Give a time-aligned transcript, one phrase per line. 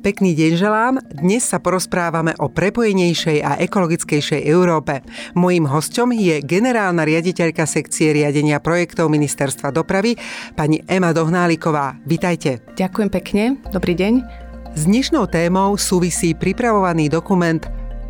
[0.00, 0.94] Pekný deň želám.
[1.12, 5.04] Dnes sa porozprávame o prepojenejšej a ekologickejšej Európe.
[5.36, 10.16] Mojím hostom je generálna riaditeľka sekcie riadenia projektov Ministerstva dopravy,
[10.56, 12.00] pani Ema Dohnáliková.
[12.08, 12.64] Vitajte.
[12.80, 13.42] Ďakujem pekne.
[13.76, 14.24] Dobrý deň.
[14.72, 17.60] S dnešnou témou súvisí pripravovaný dokument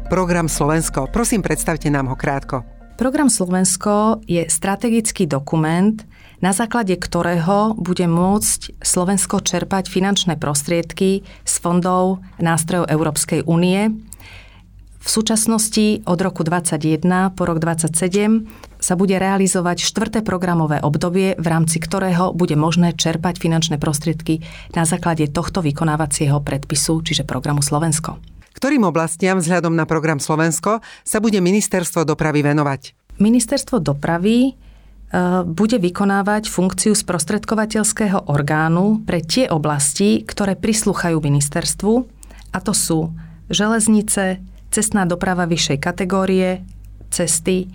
[0.06, 1.10] Program Slovensko.
[1.10, 2.62] Prosím, predstavte nám ho krátko.
[2.94, 5.98] Program Slovensko je strategický dokument,
[6.40, 13.92] na základe ktorého bude môcť Slovensko čerpať finančné prostriedky z fondov nástrojov Európskej únie.
[15.00, 21.46] V súčasnosti od roku 2021 po rok 2027 sa bude realizovať štvrté programové obdobie, v
[21.48, 24.44] rámci ktorého bude možné čerpať finančné prostriedky
[24.76, 28.20] na základe tohto vykonávacieho predpisu, čiže programu Slovensko.
[28.60, 32.92] Ktorým oblastiam vzhľadom na program Slovensko sa bude ministerstvo dopravy venovať?
[33.16, 34.52] Ministerstvo dopravy
[35.44, 42.06] bude vykonávať funkciu sprostredkovateľského orgánu pre tie oblasti, ktoré prislúchajú ministerstvu,
[42.54, 43.10] a to sú
[43.50, 44.38] železnice,
[44.70, 46.62] cestná doprava vyššej kategórie,
[47.10, 47.66] cesty,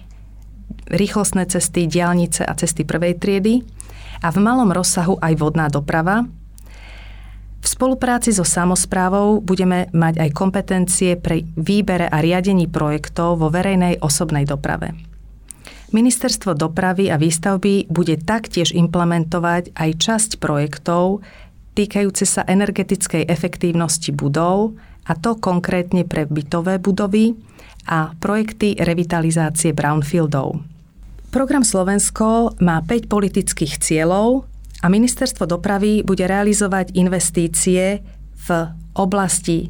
[0.87, 3.67] rýchlostné cesty, diálnice a cesty prvej triedy
[4.23, 6.23] a v malom rozsahu aj vodná doprava.
[7.59, 13.99] V spolupráci so samozprávou budeme mať aj kompetencie pre výbere a riadení projektov vo verejnej
[13.99, 14.93] osobnej doprave.
[15.95, 21.23] Ministerstvo dopravy a výstavby bude taktiež implementovať aj časť projektov
[21.75, 27.37] týkajúce sa energetickej efektívnosti budov, a to konkrétne pre bytové budovy
[27.85, 30.65] a projekty revitalizácie brownfieldov.
[31.29, 34.49] Program Slovensko má 5 politických cieľov
[34.81, 38.01] a Ministerstvo dopravy bude realizovať investície
[38.33, 38.49] v
[38.97, 39.69] oblasti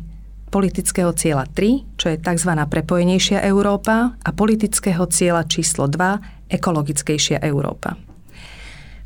[0.54, 2.54] politického cieľa 3, čo je tzv.
[2.54, 7.98] prepojenejšia Európa a politického cieľa číslo 2, ekologickejšia Európa.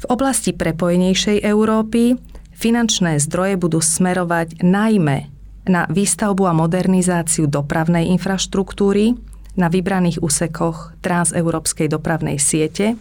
[0.03, 2.19] V oblasti prepojenejšej Európy
[2.51, 5.31] finančné zdroje budú smerovať najmä
[5.71, 9.15] na výstavbu a modernizáciu dopravnej infraštruktúry
[9.55, 12.99] na vybraných úsekoch transeurópskej dopravnej siete,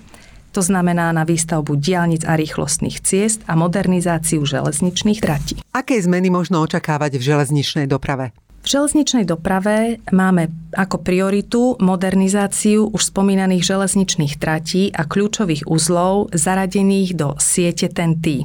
[0.55, 5.59] to znamená na výstavbu diálnic a rýchlostných ciest a modernizáciu železničných tratí.
[5.75, 8.31] Aké zmeny možno očakávať v železničnej doprave?
[8.59, 17.17] V železničnej doprave máme ako prioritu modernizáciu už spomínaných železničných tratí a kľúčových uzlov zaradených
[17.17, 18.45] do siete TEN-T.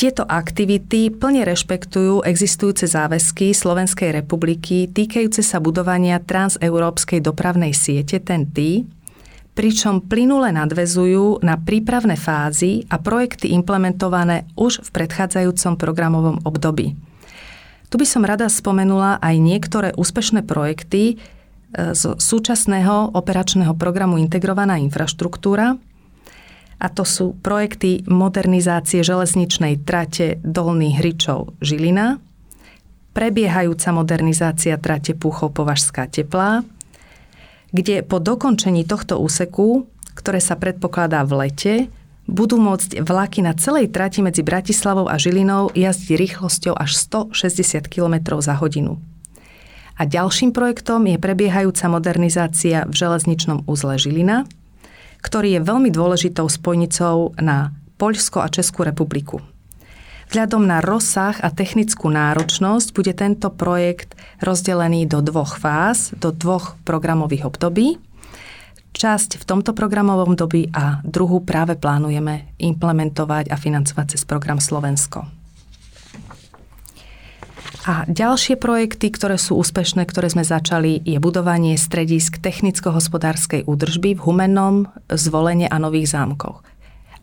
[0.00, 8.88] Tieto aktivity plne rešpektujú existujúce záväzky Slovenskej republiky týkajúce sa budovania transeurópskej dopravnej siete TEN-T,
[9.52, 17.09] pričom plynule nadvezujú na prípravné fázy a projekty implementované už v predchádzajúcom programovom období.
[17.90, 21.14] Tu by som rada spomenula aj niektoré úspešné projekty e,
[21.90, 25.74] z súčasného operačného programu Integrovaná infraštruktúra,
[26.80, 32.16] a to sú projekty modernizácie železničnej trate Dolný Hričov Žilina,
[33.12, 36.64] prebiehajúca modernizácia trate Púchov Považská teplá,
[37.70, 39.84] kde po dokončení tohto úseku,
[40.16, 41.74] ktoré sa predpokladá v lete,
[42.30, 46.94] budú môcť vlaky na celej trati medzi Bratislavou a Žilinou jazdiť rýchlosťou až
[47.34, 49.02] 160 km za hodinu.
[50.00, 54.48] A ďalším projektom je prebiehajúca modernizácia v železničnom úzle Žilina,
[55.20, 59.44] ktorý je veľmi dôležitou spojnicou na Poľsko a Českú republiku.
[60.30, 66.78] Vzhľadom na rozsah a technickú náročnosť bude tento projekt rozdelený do dvoch fáz, do dvoch
[66.86, 67.98] programových období.
[68.90, 75.24] Časť v tomto programovom dobi a druhú práve plánujeme implementovať a financovať cez program Slovensko.
[77.88, 84.20] A ďalšie projekty, ktoré sú úspešné, ktoré sme začali, je budovanie stredisk technicko-hospodárskej údržby v
[84.20, 86.60] Humennom, Zvolenie a Nových zámkoch.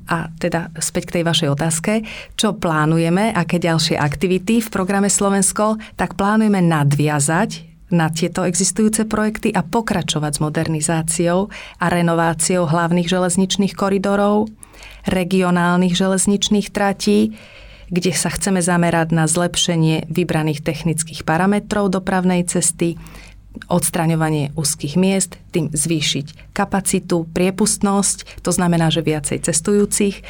[0.07, 1.94] A teda späť k tej vašej otázke,
[2.39, 9.51] čo plánujeme, aké ďalšie aktivity v programe Slovensko, tak plánujeme nadviazať na tieto existujúce projekty
[9.55, 11.47] a pokračovať s modernizáciou
[11.79, 14.51] a renováciou hlavných železničných koridorov,
[15.07, 17.39] regionálnych železničných tratí,
[17.87, 22.99] kde sa chceme zamerať na zlepšenie vybraných technických parametrov dopravnej cesty,
[23.72, 30.22] odstraňovanie úzkých miest, tým zvýšiť kapacitu, priepustnosť, to znamená, že viacej cestujúcich.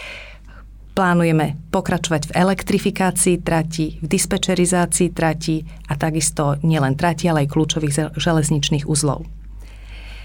[0.98, 8.18] Plánujeme pokračovať v elektrifikácii trati, v dispečerizácii trati a takisto nielen trati, ale aj kľúčových
[8.18, 9.30] železničných uzlov.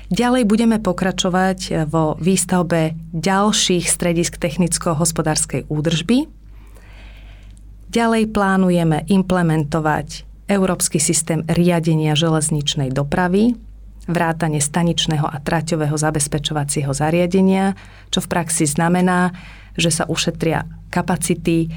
[0.08, 6.32] Ďalej budeme pokračovať vo výstavbe ďalších stredisk technicko-hospodárskej údržby.
[7.92, 13.60] Ďalej plánujeme implementovať Európsky systém riadenia železničnej dopravy,
[14.08, 17.76] vrátanie staničného a traťového zabezpečovacieho zariadenia,
[18.08, 19.36] čo v praxi znamená,
[19.76, 21.72] že sa ušetria kapacity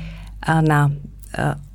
[0.45, 0.91] na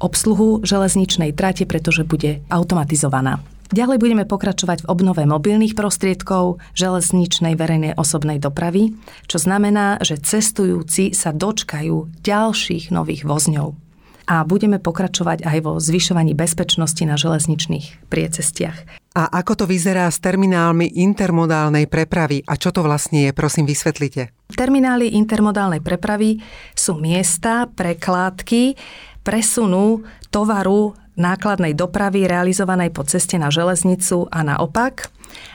[0.01, 3.45] obsluhu železničnej trate, pretože bude automatizovaná.
[3.71, 8.99] Ďalej budeme pokračovať v obnove mobilných prostriedkov železničnej verejnej osobnej dopravy,
[9.31, 13.79] čo znamená, že cestujúci sa dočkajú ďalších nových vozňov.
[14.27, 18.79] A budeme pokračovať aj vo zvyšovaní bezpečnosti na železničných priecestiach.
[19.15, 24.35] A ako to vyzerá s terminálmi intermodálnej prepravy a čo to vlastne je, prosím vysvetlite.
[24.61, 26.37] Terminály intermodálnej prepravy
[26.77, 28.77] sú miesta, prekládky,
[29.25, 35.09] presunu tovaru nákladnej dopravy realizovanej po ceste na železnicu a naopak.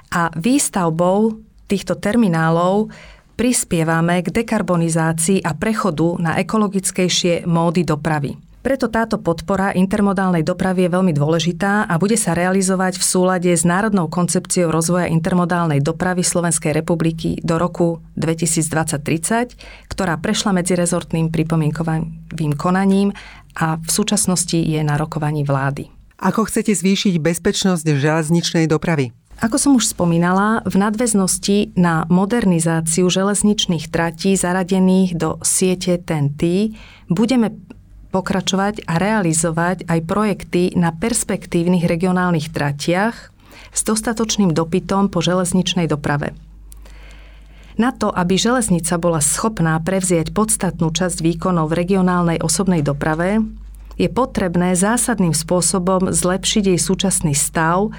[0.10, 1.38] A výstavbou
[1.70, 2.90] týchto terminálov
[3.38, 8.34] prispievame k dekarbonizácii a prechodu na ekologickejšie módy dopravy.
[8.66, 13.62] Preto táto podpora intermodálnej dopravy je veľmi dôležitá a bude sa realizovať v súlade s
[13.62, 19.54] Národnou koncepciou rozvoja intermodálnej dopravy Slovenskej republiky do roku 2020-30,
[19.86, 23.14] ktorá prešla medzirezortným pripomienkovým konaním
[23.54, 25.94] a v súčasnosti je na rokovaní vlády.
[26.18, 29.14] Ako chcete zvýšiť bezpečnosť železničnej dopravy?
[29.46, 36.74] Ako som už spomínala, v nadväznosti na modernizáciu železničných tratí zaradených do siete TNT
[37.12, 37.54] budeme
[38.16, 43.36] pokračovať a realizovať aj projekty na perspektívnych regionálnych tratiach
[43.76, 46.32] s dostatočným dopytom po železničnej doprave.
[47.76, 53.44] Na to, aby železnica bola schopná prevziať podstatnú časť výkonov v regionálnej osobnej doprave,
[54.00, 57.92] je potrebné zásadným spôsobom zlepšiť jej súčasný stav,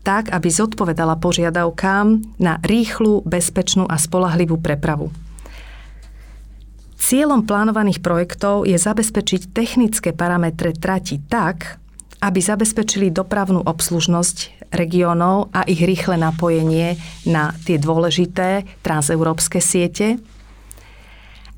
[0.00, 5.12] tak, aby zodpovedala požiadavkám na rýchlu, bezpečnú a spolahlivú prepravu.
[7.12, 11.76] Cieľom plánovaných projektov je zabezpečiť technické parametre trati tak,
[12.24, 16.96] aby zabezpečili dopravnú obslužnosť regiónov a ich rýchle napojenie
[17.28, 20.24] na tie dôležité transeurópske siete.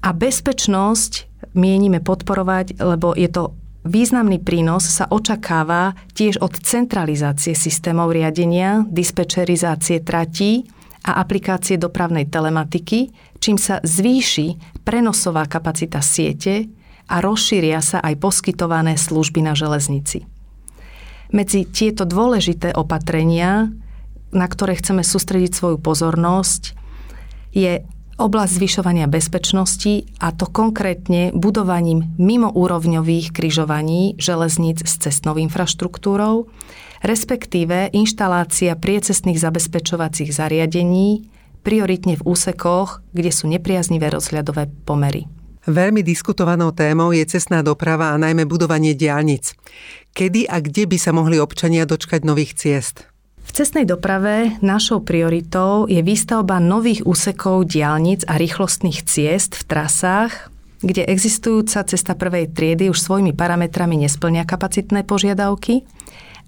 [0.03, 3.55] A bezpečnosť mienime podporovať, lebo je to
[3.87, 10.67] významný prínos sa očakáva tiež od centralizácie systémov riadenia, dispečerizácie tratí
[11.07, 13.15] a aplikácie dopravnej telematiky,
[13.45, 16.73] čím sa zvýši prenosová kapacita siete
[17.13, 20.25] a rozšíria sa aj poskytované služby na železnici.
[21.29, 23.69] Medzi tieto dôležité opatrenia,
[24.33, 26.73] na ktoré chceme sústrediť svoju pozornosť,
[27.53, 27.85] je
[28.17, 36.49] oblasť zvyšovania bezpečnosti a to konkrétne budovaním mimoúrovňových kryžovaní železníc s cestnou infraštruktúrou,
[37.05, 41.29] respektíve inštalácia priecestných zabezpečovacích zariadení,
[41.65, 45.25] prioritne v úsekoch, kde sú nepriaznivé rozhľadové pomery.
[45.65, 49.57] Veľmi diskutovanou témou je cestná doprava a najmä budovanie diálnic.
[50.13, 53.09] Kedy a kde by sa mohli občania dočkať nových ciest?
[53.45, 60.53] V cestnej doprave našou prioritou je výstavba nových úsekov diálnic a rýchlostných ciest v trasách,
[60.85, 65.85] kde existujúca cesta prvej triedy už svojimi parametrami nesplňa kapacitné požiadavky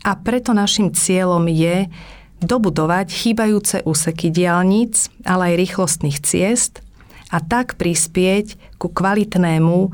[0.04, 1.88] a preto našim cieľom je
[2.40, 6.84] dobudovať chýbajúce úseky diálnic, ale aj rýchlostných ciest
[7.32, 9.90] a tak prispieť ku kvalitnému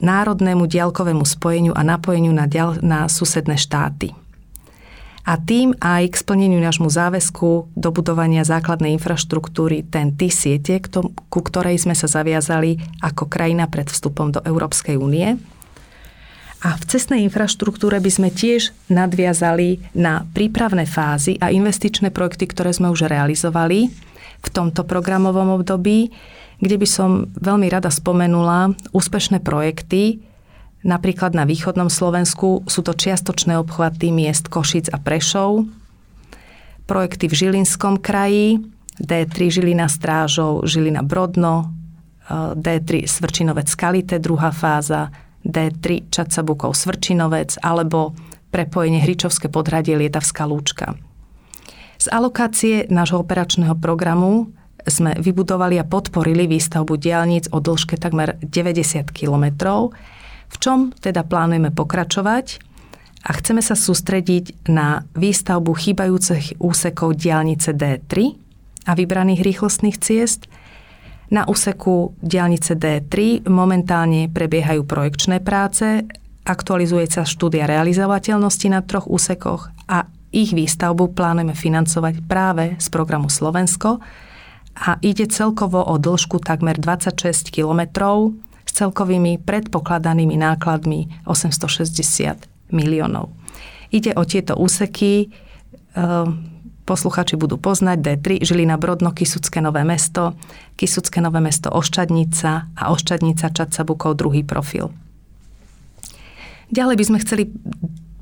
[0.00, 4.16] národnému diaľkovému spojeniu a napojeniu na, dial- na susedné štáty.
[5.28, 10.80] A tým aj k splneniu nášmu záväzku dobudovania základnej infraštruktúry TNT siete,
[11.28, 15.36] ku ktorej sme sa zaviazali ako krajina pred vstupom do Európskej únie.
[16.60, 22.76] A v cestnej infraštruktúre by sme tiež nadviazali na prípravné fázy a investičné projekty, ktoré
[22.76, 23.88] sme už realizovali
[24.40, 26.12] v tomto programovom období
[26.60, 30.20] kde by som veľmi rada spomenula úspešné projekty,
[30.80, 35.68] Napríklad na východnom Slovensku sú to čiastočné obchvaty miest Košic a Prešov,
[36.88, 38.64] projekty v Žilinskom kraji,
[38.96, 41.68] D3 Žilina Strážov, Žilina Brodno,
[42.24, 45.12] eh, D3 Svrčinovec Kalite, druhá fáza,
[45.46, 48.12] D3 Čacabukov Svrčinovec alebo
[48.50, 50.98] prepojenie Hričovské podhradie Lietavská lúčka.
[52.00, 54.50] Z alokácie nášho operačného programu
[54.88, 59.92] sme vybudovali a podporili výstavbu diálnic o dĺžke takmer 90 kilometrov,
[60.50, 62.70] v čom teda plánujeme pokračovať
[63.20, 68.32] a chceme sa sústrediť na výstavbu chýbajúcich úsekov diálnice D3
[68.88, 70.48] a vybraných rýchlostných ciest.
[71.30, 76.02] Na úseku diálnice D3 momentálne prebiehajú projekčné práce,
[76.42, 83.30] aktualizuje sa štúdia realizovateľnosti na troch úsekoch a ich výstavbu plánujeme financovať práve z programu
[83.30, 84.02] Slovensko,
[84.80, 88.32] a ide celkovo o dĺžku takmer 26 kilometrov
[88.64, 93.34] s celkovými predpokladanými nákladmi 860 miliónov.
[93.90, 95.28] Ide o tieto úseky, e,
[96.90, 100.34] posluchači budú poznať D3, Žilina Brodno, Kisucké Nové mesto,
[100.74, 104.90] Kisucké Nové mesto Oščadnica a Oščadnica Čacabukov druhý profil.
[106.74, 107.44] Ďalej by sme chceli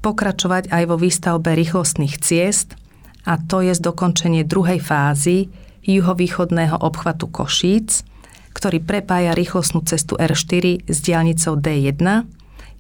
[0.05, 2.77] pokračovať aj vo výstavbe rýchlostných ciest
[3.25, 5.49] a to je dokončenie druhej fázy
[5.89, 8.05] juhovýchodného obchvatu Košíc,
[8.53, 12.05] ktorý prepája rýchlostnú cestu R4 s diálnicou D1.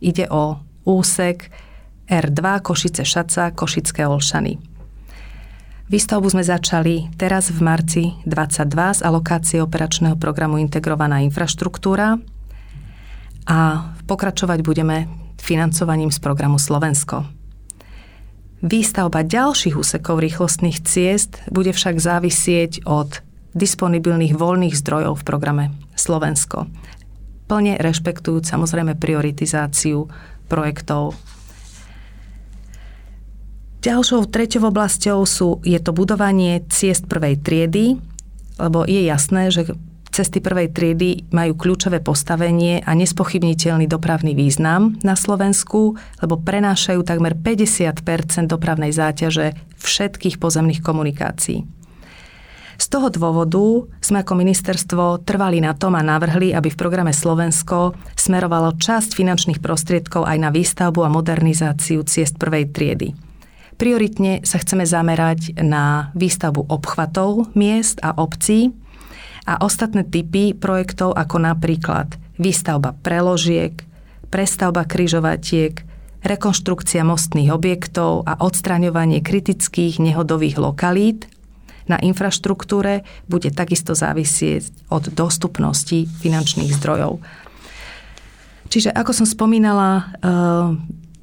[0.04, 1.49] Ide o úsek
[2.12, 4.68] R2 Košice Šaca Košické Olšany.
[5.88, 12.21] Výstavbu sme začali teraz v marci 22 z alokácie operačného programu Integrovaná infraštruktúra
[13.49, 13.59] a
[14.04, 15.09] pokračovať budeme
[15.40, 17.25] financovaním z programu Slovensko.
[18.61, 23.25] Výstavba ďalších úsekov rýchlostných ciest bude však závisieť od
[23.57, 25.64] disponibilných voľných zdrojov v programe
[25.97, 26.68] Slovensko.
[27.49, 30.04] Plne rešpektujúc samozrejme prioritizáciu
[30.52, 31.16] projektov.
[33.88, 37.97] Ďalšou treťou oblasťou sú, je to budovanie ciest prvej triedy,
[38.61, 39.73] lebo je jasné, že
[40.12, 47.33] Cesty prvej triedy majú kľúčové postavenie a nespochybniteľný dopravný význam na Slovensku, lebo prenášajú takmer
[47.33, 51.64] 50% dopravnej záťaže všetkých pozemných komunikácií.
[52.76, 57.97] Z toho dôvodu sme ako ministerstvo trvali na tom a navrhli, aby v programe Slovensko
[58.21, 63.28] smerovalo časť finančných prostriedkov aj na výstavbu a modernizáciu ciest prvej triedy.
[63.79, 68.75] Prioritne sa chceme zamerať na výstavbu obchvatov miest a obcí,
[69.49, 73.81] a ostatné typy projektov ako napríklad výstavba preložiek,
[74.29, 75.81] prestavba kryžovatiek,
[76.21, 81.33] rekonštrukcia mostných objektov a odstraňovanie kritických nehodových lokalít
[81.89, 87.25] na infraštruktúre bude takisto závisieť od dostupnosti finančných zdrojov.
[88.69, 90.31] Čiže ako som spomínala, e,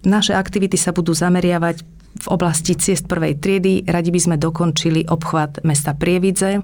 [0.09, 3.83] naše aktivity sa budú zameriavať v oblasti ciest prvej triedy.
[3.83, 6.63] Radi by sme dokončili obchvat mesta Prievidze,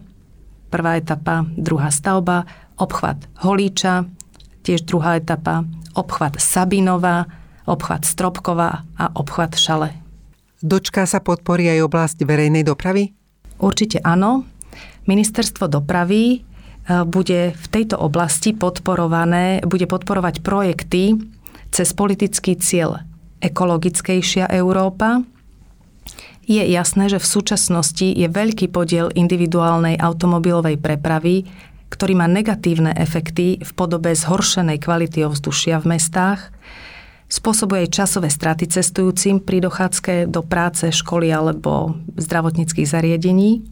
[0.71, 2.47] prvá etapa, druhá stavba,
[2.79, 4.07] obchvat Holíča,
[4.63, 7.27] tiež druhá etapa, obchvat Sabinova,
[7.67, 9.91] obchvat Stropkova a obchvat Šale.
[10.61, 13.11] Dočká sa podporí aj oblasť verejnej dopravy?
[13.57, 14.45] Určite áno.
[15.09, 16.39] Ministerstvo dopravy e,
[17.09, 21.17] bude v tejto oblasti podporované, bude podporovať projekty
[21.73, 23.01] cez politický cieľ
[23.41, 25.25] ekologickejšia Európa,
[26.51, 31.47] je jasné, že v súčasnosti je veľký podiel individuálnej automobilovej prepravy,
[31.91, 36.51] ktorý má negatívne efekty v podobe zhoršenej kvality ovzdušia v mestách,
[37.31, 43.63] spôsobuje aj časové straty cestujúcim pri dochádzke do práce, školy alebo zdravotníckých zariadení.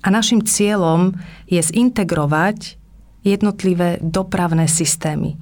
[0.00, 1.16] A našim cieľom
[1.48, 2.80] je zintegrovať
[3.26, 5.36] jednotlivé dopravné systémy.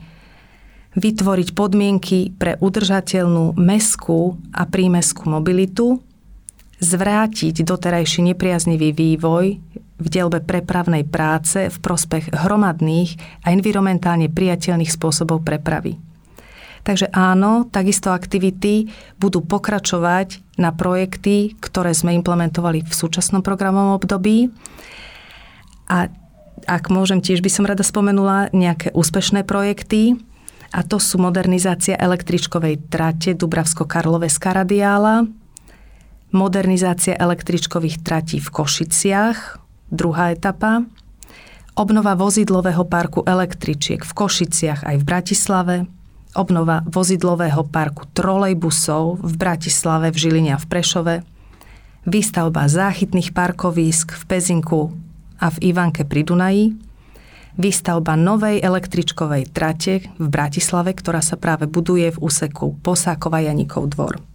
[0.94, 6.00] Vytvoriť podmienky pre udržateľnú meskú a prímeskú mobilitu,
[6.84, 9.58] zvrátiť doterajší nepriaznivý vývoj
[9.94, 15.96] v dielbe prepravnej práce v prospech hromadných a environmentálne priateľných spôsobov prepravy.
[16.84, 24.52] Takže áno, takisto aktivity budú pokračovať na projekty, ktoré sme implementovali v súčasnom programovom období.
[25.88, 26.12] A
[26.68, 30.20] ak môžem, tiež by som rada spomenula nejaké úspešné projekty,
[30.74, 35.24] a to sú modernizácia električkovej trate Dubravsko-Karlové Skaradiála,
[36.34, 39.62] modernizácia električkových tratí v Košiciach,
[39.94, 40.82] druhá etapa,
[41.78, 45.76] obnova vozidlového parku električiek v Košiciach aj v Bratislave,
[46.34, 51.14] obnova vozidlového parku trolejbusov v Bratislave, v Žiline a v Prešove,
[52.04, 54.90] výstavba záchytných parkovísk v Pezinku
[55.38, 56.64] a v Ivanke pri Dunaji,
[57.54, 64.33] výstavba novej električkovej trate v Bratislave, ktorá sa práve buduje v úseku Posákova Janikov dvor.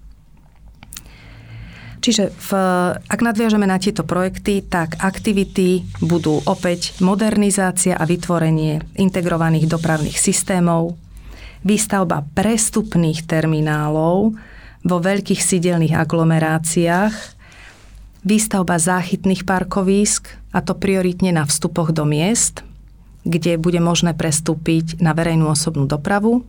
[2.10, 2.51] Čiže v,
[3.06, 10.98] ak nadviažeme na tieto projekty, tak aktivity budú opäť modernizácia a vytvorenie integrovaných dopravných systémov,
[11.62, 14.34] výstavba prestupných terminálov
[14.82, 17.13] vo veľkých sídelných aglomeráciách,
[18.25, 22.66] výstavba záchytných parkovísk, a to prioritne na vstupoch do miest,
[23.22, 26.42] kde bude možné prestúpiť na verejnú osobnú dopravu,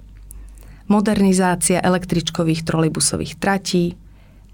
[0.88, 4.00] modernizácia električkových trolejbusových tratí,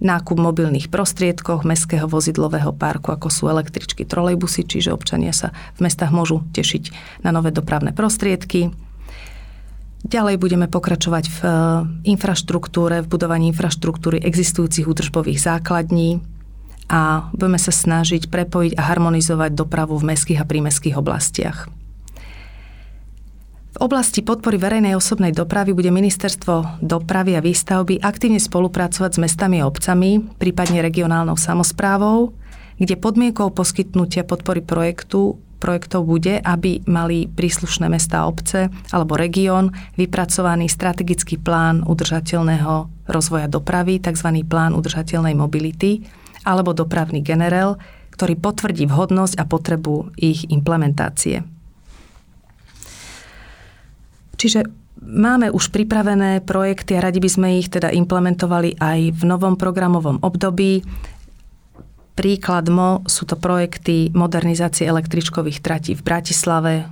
[0.00, 6.12] nákup mobilných prostriedkoch mestského vozidlového parku, ako sú električky, trolejbusy, čiže občania sa v mestách
[6.12, 6.92] môžu tešiť
[7.24, 8.72] na nové dopravné prostriedky.
[10.06, 11.52] Ďalej budeme pokračovať v eh,
[12.14, 16.22] infraštruktúre, v budovaní infraštruktúry existujúcich údržbových základní
[16.86, 21.66] a budeme sa snažiť prepojiť a harmonizovať dopravu v mestských a prímeských oblastiach.
[23.76, 29.60] V oblasti podpory verejnej osobnej dopravy bude Ministerstvo dopravy a výstavby aktívne spolupracovať s mestami
[29.60, 32.32] a obcami, prípadne regionálnou samozprávou,
[32.80, 39.76] kde podmienkou poskytnutia podpory projektu projektov bude, aby mali príslušné mesta a obce alebo región
[40.00, 44.40] vypracovaný strategický plán udržateľného rozvoja dopravy, tzv.
[44.48, 46.00] plán udržateľnej mobility,
[46.48, 47.76] alebo dopravný generál,
[48.16, 51.55] ktorý potvrdí vhodnosť a potrebu ich implementácie.
[54.36, 54.68] Čiže
[55.00, 60.20] máme už pripravené projekty a radi by sme ich teda implementovali aj v novom programovom
[60.24, 60.84] období.
[62.16, 66.88] Príklad MO sú to projekty modernizácie električkových tratí v Bratislave.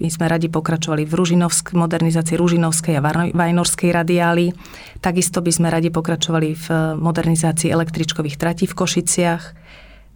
[0.00, 4.56] My sme radi pokračovali v Ružinovsk, modernizácii Ružinovskej a Vajnorskej radiály.
[5.04, 9.42] Takisto by sme radi pokračovali v modernizácii električkových tratí v Košiciach,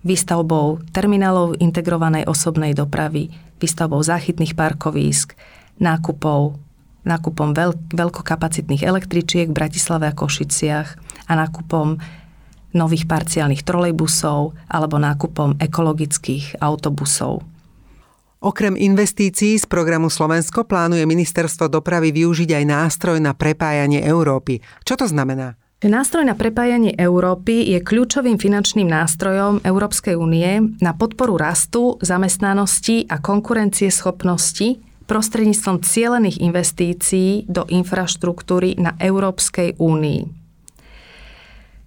[0.05, 3.29] výstavbou terminálov integrovanej osobnej dopravy,
[3.61, 5.37] výstavbou záchytných parkovísk,
[5.79, 6.57] nákupov,
[7.07, 10.89] nákupom veľk, veľkokapacitných električiek v Bratislave a Košiciach
[11.29, 11.97] a nákupom
[12.77, 17.41] nových parciálnych trolejbusov alebo nákupom ekologických autobusov.
[18.37, 24.61] Okrem investícií z programu Slovensko plánuje ministerstvo dopravy využiť aj nástroj na prepájanie Európy.
[24.85, 25.57] Čo to znamená?
[25.85, 33.21] Nástroj na prepájanie Európy je kľúčovým finančným nástrojom Európskej únie na podporu rastu, zamestnanosti a
[33.21, 40.47] konkurencie schopnosti prostredníctvom cielených investícií do infraštruktúry na Európskej únii.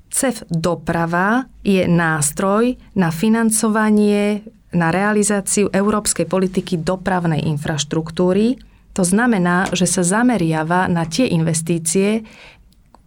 [0.09, 4.41] CEF doprava je nástroj na financovanie,
[4.73, 8.57] na realizáciu európskej politiky dopravnej infraštruktúry.
[8.97, 12.25] To znamená, že sa zameriava na tie investície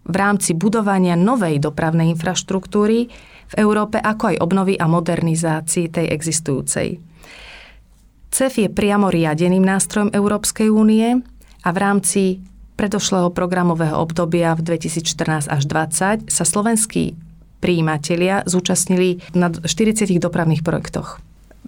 [0.03, 3.11] v rámci budovania novej dopravnej infraštruktúry
[3.51, 7.12] v Európe, ako aj obnovy a modernizácii tej existujúcej.
[8.33, 11.21] CEF je priamo riadeným nástrojom Európskej únie
[11.61, 12.41] a v rámci
[12.73, 17.13] predošlého programového obdobia v 2014 až 2020 sa slovenskí
[17.61, 21.21] príjimatelia zúčastnili na 40 dopravných projektoch.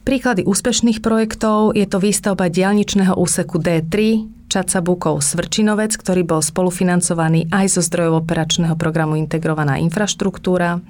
[0.09, 4.81] Príklady úspešných projektov je to výstavba diálničného úseku D3 Čaca
[5.21, 10.81] Svrčinovec, ktorý bol spolufinancovaný aj zo zdrojov operačného programu Integrovaná infraštruktúra.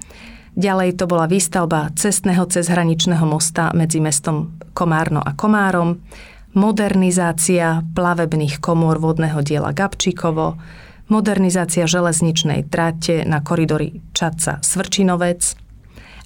[0.56, 6.04] Ďalej to bola výstavba cestného cezhraničného mosta medzi mestom Komárno a Komárom
[6.52, 10.60] modernizácia plavebných komôr vodného diela Gabčíkovo,
[11.08, 15.56] modernizácia železničnej trate na koridory Čaca Svrčinovec,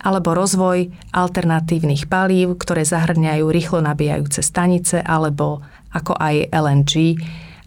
[0.01, 5.61] alebo rozvoj alternatívnych palív, ktoré zahrňajú rýchlo nabíjajúce stanice alebo
[5.93, 7.21] ako aj LNG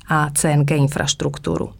[0.09, 1.71] a CNG infraštruktúru.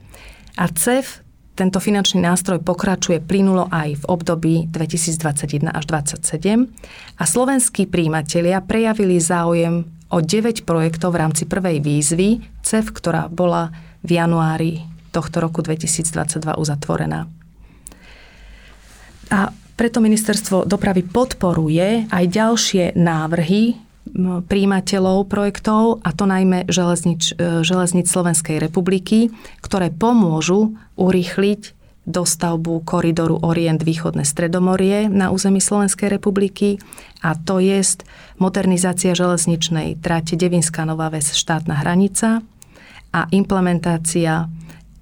[0.54, 1.23] A CEF,
[1.54, 9.22] tento finančný nástroj pokračuje plynulo aj v období 2021 až 2027 a slovenskí príjimatelia prejavili
[9.22, 13.70] záujem o 9 projektov v rámci prvej výzvy CEF, ktorá bola
[14.02, 14.82] v januári
[15.14, 17.30] tohto roku 2022 uzatvorená.
[19.30, 23.83] A preto ministerstvo dopravy podporuje aj ďalšie návrhy
[24.48, 29.32] príjimateľov projektov, a to najmä železnič, e, železnic Slovenskej republiky,
[29.64, 36.84] ktoré pomôžu urýchliť dostavbu koridoru Orient Východné Stredomorie na území Slovenskej republiky
[37.24, 37.80] a to je
[38.44, 42.44] modernizácia železničnej trate Devinská Nová Ves štátna hranica
[43.16, 44.52] a implementácia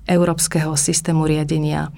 [0.05, 1.89] Európskeho systému riadenia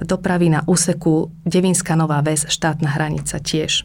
[0.00, 3.84] dopravy na úseku Devinská Nová Ves štátna hranica tiež.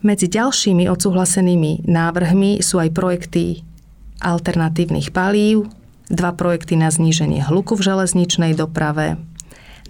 [0.00, 3.60] Medzi ďalšími odsúhlasenými návrhmi sú aj projekty
[4.24, 5.68] alternatívnych palív,
[6.08, 9.20] dva projekty na zníženie hluku v železničnej doprave,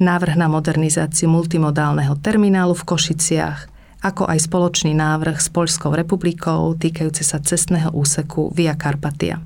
[0.02, 3.58] návrh na modernizáciu multimodálneho terminálu v Košiciach,
[4.02, 9.38] ako aj spoločný návrh s Poľskou republikou týkajúce sa cestného úseku Via Carpatia.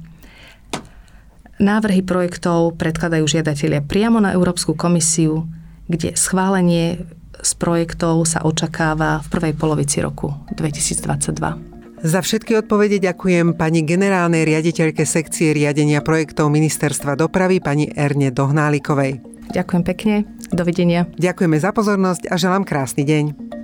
[1.60, 5.44] Návrhy projektov predkladajú žiadatelia priamo na Európsku komisiu,
[5.92, 7.04] kde schválenie
[7.44, 11.74] z projektov sa očakáva v prvej polovici roku 2022.
[12.04, 19.24] Za všetky odpovede ďakujem pani generálnej riaditeľke sekcie riadenia projektov Ministerstva dopravy pani Erne Dohnálikovej.
[19.52, 20.14] Ďakujem pekne.
[20.52, 21.08] Dovidenia.
[21.16, 23.63] Ďakujeme za pozornosť a želám krásny deň.